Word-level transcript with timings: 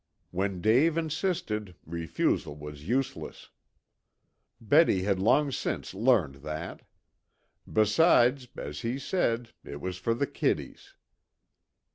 When 0.31 0.61
Dave 0.61 0.97
insisted 0.97 1.75
refusal 1.85 2.55
was 2.55 2.87
useless. 2.87 3.51
Betty 4.59 5.03
had 5.03 5.19
long 5.19 5.51
since 5.51 5.93
learned 5.93 6.37
that. 6.37 6.81
Besides, 7.71 8.47
as 8.57 8.79
he 8.81 8.97
said, 8.97 9.51
it 9.63 9.79
was 9.79 9.97
for 9.99 10.15
the 10.15 10.25
"kiddies." 10.25 10.95